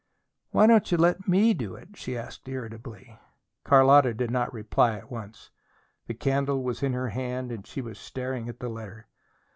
"Why 0.49 0.65
don't 0.65 0.91
you 0.91 0.97
let 0.97 1.27
me 1.27 1.53
do 1.53 1.75
it?" 1.75 1.89
she 1.93 2.17
asked 2.17 2.47
irritably. 2.47 3.19
Carlotta 3.63 4.15
did 4.15 4.31
not 4.31 4.51
reply 4.51 4.95
at 4.97 5.11
once. 5.11 5.51
The 6.07 6.15
candle 6.15 6.63
was 6.63 6.81
in 6.81 6.93
her 6.93 7.09
hand, 7.09 7.51
and 7.51 7.67
she 7.67 7.81
was 7.81 7.99
staring 7.99 8.49
at 8.49 8.61
the 8.61 8.69
letter. 8.69 9.05